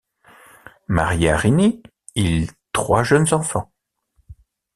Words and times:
Marié 0.87 1.29
à 1.29 1.37
Rinnie, 1.37 1.83
il 2.15 2.49
trois 2.73 3.03
jeunes 3.03 3.31
enfants. 3.35 3.71